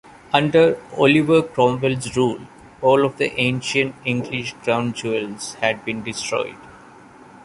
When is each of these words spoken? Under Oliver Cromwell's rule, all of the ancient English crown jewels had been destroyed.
Under 0.33 0.79
Oliver 0.97 1.43
Cromwell's 1.43 2.17
rule, 2.17 2.47
all 2.81 3.05
of 3.05 3.19
the 3.19 3.39
ancient 3.39 3.93
English 4.03 4.53
crown 4.63 4.93
jewels 4.93 5.53
had 5.61 5.85
been 5.85 6.01
destroyed. 6.01 6.55